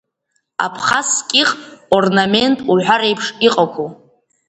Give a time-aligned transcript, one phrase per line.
[0.65, 1.49] Абхазскиҟ
[1.95, 3.89] орнамент уҳәа реиԥш иҟақәоу.